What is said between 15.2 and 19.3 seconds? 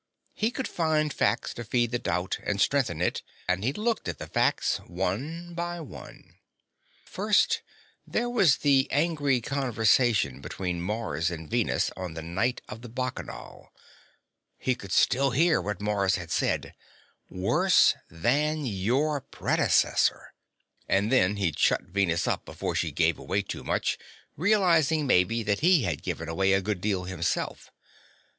hear what Mars had said:"... worse than your